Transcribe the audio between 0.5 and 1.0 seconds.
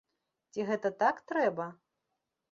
Ці гэта